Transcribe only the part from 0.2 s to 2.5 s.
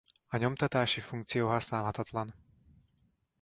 A nyomtatási funkció használhatatlan.